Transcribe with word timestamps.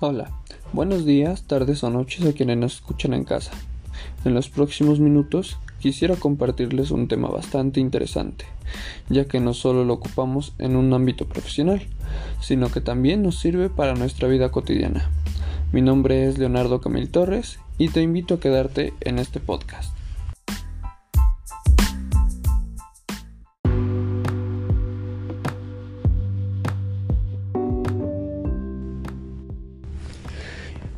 Hola, 0.00 0.30
buenos 0.72 1.04
días, 1.04 1.42
tardes 1.42 1.82
o 1.82 1.90
noches 1.90 2.24
a 2.24 2.32
quienes 2.32 2.56
nos 2.56 2.74
escuchan 2.74 3.14
en 3.14 3.24
casa. 3.24 3.50
En 4.24 4.32
los 4.32 4.48
próximos 4.48 5.00
minutos 5.00 5.58
quisiera 5.80 6.14
compartirles 6.14 6.92
un 6.92 7.08
tema 7.08 7.28
bastante 7.28 7.80
interesante, 7.80 8.44
ya 9.08 9.24
que 9.24 9.40
no 9.40 9.54
solo 9.54 9.84
lo 9.84 9.94
ocupamos 9.94 10.54
en 10.58 10.76
un 10.76 10.92
ámbito 10.92 11.26
profesional, 11.26 11.82
sino 12.40 12.70
que 12.70 12.80
también 12.80 13.24
nos 13.24 13.40
sirve 13.40 13.70
para 13.70 13.96
nuestra 13.96 14.28
vida 14.28 14.52
cotidiana. 14.52 15.10
Mi 15.72 15.82
nombre 15.82 16.28
es 16.28 16.38
Leonardo 16.38 16.80
Camil 16.80 17.10
Torres 17.10 17.58
y 17.76 17.88
te 17.88 18.00
invito 18.00 18.34
a 18.34 18.40
quedarte 18.40 18.94
en 19.00 19.18
este 19.18 19.40
podcast. 19.40 19.97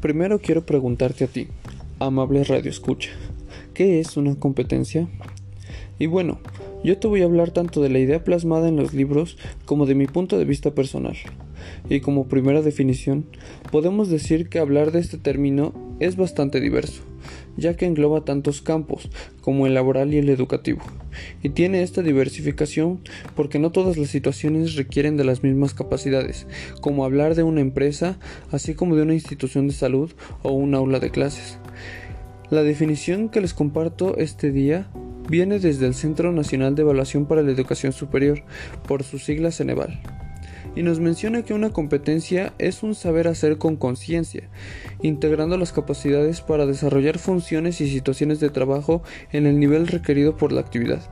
Primero 0.00 0.38
quiero 0.38 0.64
preguntarte 0.64 1.24
a 1.24 1.26
ti, 1.26 1.48
amable 1.98 2.44
radio 2.44 2.70
escucha, 2.70 3.10
¿qué 3.74 3.98
es 3.98 4.16
una 4.16 4.36
competencia? 4.36 5.08
Y 5.98 6.06
bueno, 6.06 6.38
yo 6.84 6.98
te 6.98 7.08
voy 7.08 7.22
a 7.22 7.24
hablar 7.24 7.50
tanto 7.50 7.82
de 7.82 7.88
la 7.88 7.98
idea 7.98 8.22
plasmada 8.22 8.68
en 8.68 8.76
los 8.76 8.94
libros 8.94 9.36
como 9.64 9.86
de 9.86 9.96
mi 9.96 10.06
punto 10.06 10.38
de 10.38 10.44
vista 10.44 10.72
personal. 10.72 11.16
Y 11.90 11.98
como 11.98 12.28
primera 12.28 12.62
definición, 12.62 13.26
podemos 13.72 14.08
decir 14.08 14.48
que 14.48 14.60
hablar 14.60 14.92
de 14.92 15.00
este 15.00 15.18
término 15.18 15.74
es 15.98 16.14
bastante 16.14 16.60
diverso, 16.60 17.02
ya 17.58 17.76
que 17.76 17.84
engloba 17.84 18.24
tantos 18.24 18.62
campos 18.62 19.10
como 19.42 19.66
el 19.66 19.74
laboral 19.74 20.14
y 20.14 20.18
el 20.18 20.30
educativo, 20.30 20.80
y 21.42 21.50
tiene 21.50 21.82
esta 21.82 22.02
diversificación 22.02 23.00
porque 23.36 23.58
no 23.58 23.70
todas 23.70 23.98
las 23.98 24.08
situaciones 24.08 24.76
requieren 24.76 25.16
de 25.16 25.24
las 25.24 25.42
mismas 25.42 25.74
capacidades, 25.74 26.46
como 26.80 27.04
hablar 27.04 27.34
de 27.34 27.42
una 27.42 27.60
empresa, 27.60 28.18
así 28.50 28.74
como 28.74 28.96
de 28.96 29.02
una 29.02 29.14
institución 29.14 29.66
de 29.66 29.74
salud 29.74 30.12
o 30.42 30.52
un 30.52 30.74
aula 30.74 31.00
de 31.00 31.10
clases. 31.10 31.58
La 32.50 32.62
definición 32.62 33.28
que 33.28 33.42
les 33.42 33.52
comparto 33.52 34.16
este 34.16 34.50
día 34.50 34.88
viene 35.28 35.58
desde 35.58 35.86
el 35.86 35.94
Centro 35.94 36.32
Nacional 36.32 36.74
de 36.74 36.82
Evaluación 36.82 37.26
para 37.26 37.42
la 37.42 37.50
Educación 37.50 37.92
Superior, 37.92 38.42
por 38.86 39.02
sus 39.02 39.24
siglas 39.24 39.56
Ceneval 39.56 40.00
y 40.78 40.84
nos 40.84 41.00
menciona 41.00 41.42
que 41.42 41.54
una 41.54 41.70
competencia 41.70 42.52
es 42.58 42.84
un 42.84 42.94
saber 42.94 43.26
hacer 43.26 43.58
con 43.58 43.74
conciencia, 43.74 44.48
integrando 45.02 45.58
las 45.58 45.72
capacidades 45.72 46.40
para 46.40 46.66
desarrollar 46.66 47.18
funciones 47.18 47.80
y 47.80 47.90
situaciones 47.90 48.38
de 48.38 48.50
trabajo 48.50 49.02
en 49.32 49.48
el 49.48 49.58
nivel 49.58 49.88
requerido 49.88 50.36
por 50.36 50.52
la 50.52 50.60
actividad 50.60 51.02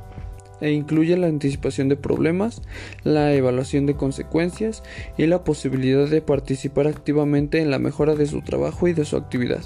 e 0.60 0.70
incluye 0.70 1.16
la 1.16 1.26
anticipación 1.26 1.88
de 1.88 1.96
problemas, 1.96 2.62
la 3.02 3.34
evaluación 3.34 3.86
de 3.86 3.96
consecuencias 3.96 4.84
y 5.18 5.26
la 5.26 5.42
posibilidad 5.42 6.08
de 6.08 6.22
participar 6.22 6.86
activamente 6.86 7.60
en 7.60 7.70
la 7.70 7.80
mejora 7.80 8.14
de 8.14 8.26
su 8.26 8.42
trabajo 8.42 8.86
y 8.86 8.92
de 8.92 9.04
su 9.04 9.16
actividad. 9.16 9.64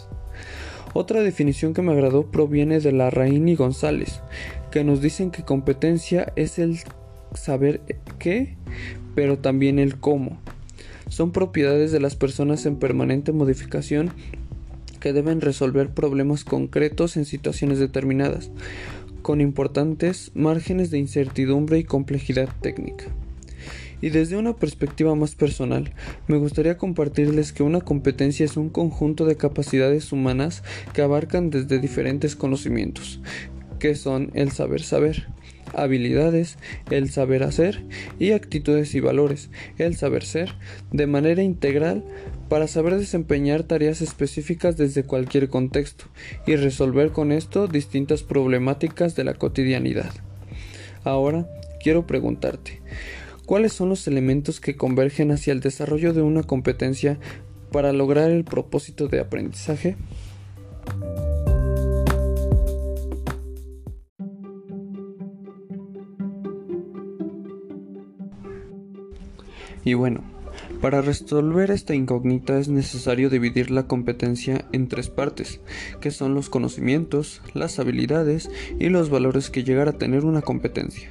Otra 0.94 1.20
definición 1.20 1.74
que 1.74 1.82
me 1.82 1.92
agradó 1.92 2.30
proviene 2.30 2.80
de 2.80 2.90
la 2.90 3.10
Raín 3.10 3.54
González, 3.54 4.22
que 4.72 4.82
nos 4.82 5.02
dicen 5.02 5.30
que 5.30 5.44
competencia 5.44 6.32
es 6.34 6.58
el 6.58 6.78
saber 7.34 7.82
qué, 8.18 8.56
pero 9.14 9.38
también 9.38 9.78
el 9.78 9.96
cómo. 9.96 10.38
Son 11.08 11.32
propiedades 11.32 11.92
de 11.92 12.00
las 12.00 12.16
personas 12.16 12.66
en 12.66 12.76
permanente 12.76 13.32
modificación 13.32 14.12
que 15.00 15.12
deben 15.12 15.40
resolver 15.40 15.90
problemas 15.90 16.44
concretos 16.44 17.16
en 17.16 17.24
situaciones 17.24 17.78
determinadas, 17.78 18.50
con 19.22 19.40
importantes 19.40 20.30
márgenes 20.34 20.90
de 20.90 20.98
incertidumbre 20.98 21.78
y 21.78 21.84
complejidad 21.84 22.48
técnica. 22.60 23.06
Y 24.02 24.10
desde 24.10 24.36
una 24.36 24.56
perspectiva 24.56 25.14
más 25.14 25.34
personal, 25.34 25.92
me 26.26 26.38
gustaría 26.38 26.78
compartirles 26.78 27.52
que 27.52 27.62
una 27.62 27.80
competencia 27.80 28.44
es 28.44 28.56
un 28.56 28.70
conjunto 28.70 29.26
de 29.26 29.36
capacidades 29.36 30.12
humanas 30.12 30.62
que 30.94 31.02
abarcan 31.02 31.50
desde 31.50 31.78
diferentes 31.78 32.34
conocimientos, 32.34 33.20
que 33.78 33.94
son 33.94 34.30
el 34.34 34.52
saber 34.52 34.82
saber, 34.82 35.26
habilidades, 35.74 36.58
el 36.90 37.10
saber 37.10 37.42
hacer 37.42 37.84
y 38.18 38.32
actitudes 38.32 38.94
y 38.94 39.00
valores, 39.00 39.50
el 39.78 39.96
saber 39.96 40.24
ser, 40.24 40.54
de 40.92 41.06
manera 41.06 41.42
integral 41.42 42.04
para 42.48 42.66
saber 42.66 42.96
desempeñar 42.96 43.62
tareas 43.62 44.02
específicas 44.02 44.76
desde 44.76 45.04
cualquier 45.04 45.48
contexto 45.48 46.06
y 46.46 46.56
resolver 46.56 47.10
con 47.12 47.32
esto 47.32 47.68
distintas 47.68 48.22
problemáticas 48.22 49.14
de 49.14 49.24
la 49.24 49.34
cotidianidad. 49.34 50.12
Ahora 51.04 51.48
quiero 51.82 52.06
preguntarte, 52.06 52.82
¿cuáles 53.46 53.72
son 53.72 53.88
los 53.88 54.06
elementos 54.06 54.60
que 54.60 54.76
convergen 54.76 55.30
hacia 55.30 55.52
el 55.52 55.60
desarrollo 55.60 56.12
de 56.12 56.22
una 56.22 56.42
competencia 56.42 57.18
para 57.72 57.92
lograr 57.92 58.30
el 58.30 58.44
propósito 58.44 59.08
de 59.08 59.20
aprendizaje? 59.20 59.96
Y 69.84 69.94
bueno, 69.94 70.22
para 70.80 71.02
resolver 71.02 71.70
esta 71.70 71.94
incógnita 71.94 72.58
es 72.58 72.68
necesario 72.68 73.30
dividir 73.30 73.70
la 73.70 73.84
competencia 73.86 74.64
en 74.72 74.88
tres 74.88 75.08
partes, 75.08 75.60
que 76.00 76.10
son 76.10 76.34
los 76.34 76.48
conocimientos, 76.48 77.42
las 77.54 77.78
habilidades 77.78 78.50
y 78.78 78.88
los 78.88 79.10
valores 79.10 79.50
que 79.50 79.64
llegar 79.64 79.88
a 79.88 79.98
tener 79.98 80.24
una 80.24 80.42
competencia. 80.42 81.10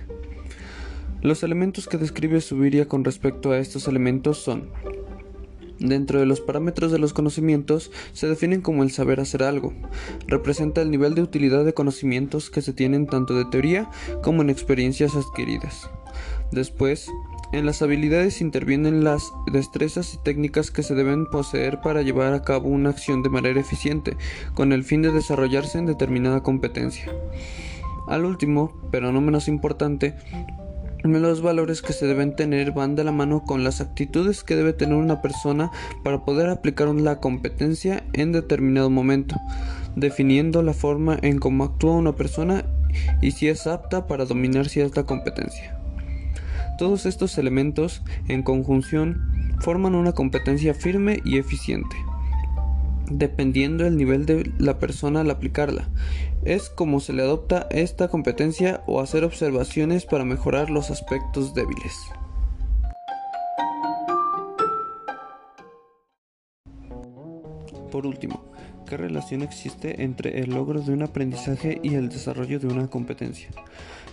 Los 1.21 1.43
elementos 1.43 1.87
que 1.87 1.97
describe 1.97 2.39
Subiria 2.41 2.87
con 2.87 3.03
respecto 3.03 3.51
a 3.51 3.59
estos 3.59 3.87
elementos 3.87 4.37
son 4.37 4.69
Dentro 5.79 6.19
de 6.19 6.25
los 6.25 6.41
parámetros 6.41 6.91
de 6.91 6.99
los 6.99 7.13
conocimientos 7.13 7.89
se 8.11 8.27
definen 8.27 8.59
como 8.59 8.83
el 8.83 8.91
saber 8.91 9.21
hacer 9.21 9.43
algo. 9.43 9.73
Representa 10.27 10.81
el 10.81 10.91
nivel 10.91 11.15
de 11.15 11.21
utilidad 11.21 11.63
de 11.63 11.73
conocimientos 11.73 12.49
que 12.49 12.61
se 12.61 12.73
tienen 12.73 13.07
tanto 13.07 13.33
de 13.33 13.45
teoría 13.45 13.89
como 14.21 14.41
en 14.41 14.49
experiencias 14.49 15.15
adquiridas. 15.15 15.89
Después, 16.51 17.07
en 17.51 17.65
las 17.65 17.81
habilidades 17.81 18.41
intervienen 18.41 19.03
las 19.03 19.33
destrezas 19.51 20.13
y 20.13 20.17
técnicas 20.17 20.71
que 20.71 20.83
se 20.83 20.95
deben 20.95 21.25
poseer 21.25 21.81
para 21.81 22.01
llevar 22.01 22.33
a 22.33 22.43
cabo 22.43 22.69
una 22.69 22.91
acción 22.91 23.23
de 23.23 23.29
manera 23.29 23.59
eficiente, 23.59 24.17
con 24.53 24.71
el 24.71 24.83
fin 24.83 25.01
de 25.01 25.11
desarrollarse 25.11 25.79
en 25.79 25.85
determinada 25.85 26.43
competencia. 26.43 27.11
Al 28.07 28.25
último, 28.25 28.73
pero 28.91 29.11
no 29.11 29.21
menos 29.21 29.47
importante, 29.47 30.15
los 31.03 31.41
valores 31.41 31.81
que 31.81 31.93
se 31.93 32.05
deben 32.07 32.35
tener 32.35 32.71
van 32.71 32.95
de 32.95 33.03
la 33.03 33.11
mano 33.11 33.43
con 33.43 33.63
las 33.63 33.81
actitudes 33.81 34.43
que 34.43 34.55
debe 34.55 34.73
tener 34.73 34.95
una 34.95 35.21
persona 35.21 35.71
para 36.03 36.25
poder 36.25 36.49
aplicar 36.49 36.89
la 36.89 37.19
competencia 37.19 38.03
en 38.13 38.31
determinado 38.31 38.89
momento, 38.89 39.35
definiendo 39.95 40.61
la 40.61 40.73
forma 40.73 41.17
en 41.21 41.39
cómo 41.39 41.63
actúa 41.63 41.93
una 41.93 42.15
persona 42.15 42.65
y 43.21 43.31
si 43.31 43.47
es 43.47 43.65
apta 43.65 44.07
para 44.07 44.25
dominar 44.25 44.67
cierta 44.67 45.03
competencia. 45.03 45.78
Todos 46.79 47.05
estos 47.05 47.37
elementos, 47.37 48.03
en 48.29 48.41
conjunción, 48.41 49.57
forman 49.59 49.95
una 49.95 50.13
competencia 50.13 50.73
firme 50.73 51.19
y 51.25 51.37
eficiente, 51.37 51.97
dependiendo 53.11 53.83
del 53.83 53.97
nivel 53.97 54.25
de 54.25 54.49
la 54.59 54.79
persona 54.79 55.19
al 55.19 55.29
aplicarla. 55.29 55.89
Es 56.45 56.69
como 56.69 57.01
se 57.01 57.11
le 57.11 57.23
adopta 57.23 57.67
esta 57.69 58.07
competencia 58.07 58.81
o 58.87 59.01
hacer 59.01 59.25
observaciones 59.25 60.05
para 60.05 60.23
mejorar 60.23 60.69
los 60.69 60.89
aspectos 60.89 61.53
débiles. 61.53 61.97
Por 67.91 68.05
último, 68.05 68.43
¿qué 68.87 68.97
relación 68.97 69.41
existe 69.41 70.03
entre 70.03 70.39
el 70.41 70.51
logro 70.51 70.81
de 70.81 70.93
un 70.93 71.01
aprendizaje 71.01 71.79
y 71.81 71.95
el 71.95 72.09
desarrollo 72.09 72.59
de 72.59 72.67
una 72.67 72.87
competencia? 72.87 73.49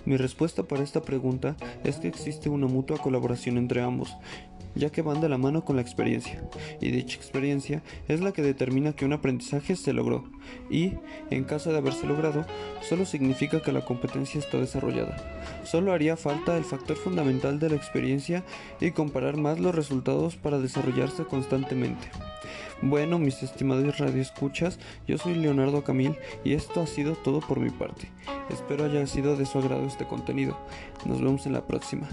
Mi 0.06 0.16
respuesta 0.16 0.62
para 0.62 0.82
esta 0.82 1.02
pregunta 1.02 1.56
es 1.84 1.96
que 1.96 2.08
existe 2.08 2.48
una 2.48 2.68
mutua 2.68 2.96
colaboración 2.96 3.58
entre 3.58 3.82
ambos, 3.82 4.16
ya 4.74 4.90
que 4.90 5.02
van 5.02 5.20
de 5.20 5.28
la 5.28 5.36
mano 5.36 5.64
con 5.64 5.76
la 5.76 5.82
experiencia, 5.82 6.42
y 6.80 6.90
dicha 6.90 7.16
experiencia 7.16 7.82
es 8.08 8.20
la 8.20 8.32
que 8.32 8.42
determina 8.42 8.92
que 8.92 9.04
un 9.04 9.12
aprendizaje 9.12 9.76
se 9.76 9.92
logró, 9.92 10.24
y, 10.70 10.92
en 11.30 11.44
caso 11.44 11.70
de 11.70 11.78
haberse 11.78 12.06
logrado, 12.06 12.46
solo 12.80 13.04
significa 13.04 13.60
que 13.60 13.72
la 13.72 13.84
competencia 13.84 14.38
está 14.38 14.58
desarrollada. 14.58 15.16
Solo 15.64 15.92
haría 15.92 16.16
falta 16.16 16.56
el 16.56 16.64
factor 16.64 16.96
fundamental 16.96 17.58
de 17.58 17.70
la 17.70 17.76
experiencia 17.76 18.44
y 18.80 18.92
comparar 18.92 19.36
más 19.36 19.58
los 19.58 19.74
resultados 19.74 20.36
para 20.36 20.58
desarrollarse 20.58 21.24
constantemente. 21.24 22.08
Bueno, 22.82 23.18
mis 23.18 23.42
estimados 23.42 23.98
radioescuchas, 23.98 24.78
yo 25.06 25.18
soy 25.18 25.34
Leonardo 25.34 25.84
Camil 25.84 26.16
y 26.44 26.54
esto 26.54 26.80
ha 26.80 26.86
sido 26.86 27.14
todo 27.14 27.40
por 27.40 27.60
mi 27.60 27.70
parte. 27.70 28.10
Espero 28.50 28.84
haya 28.84 29.06
sido 29.06 29.36
de 29.36 29.46
su 29.46 29.58
agrado 29.58 29.86
este 29.86 30.06
contenido. 30.06 30.56
Nos 31.04 31.20
vemos 31.20 31.46
en 31.46 31.52
la 31.52 31.66
próxima. 31.66 32.08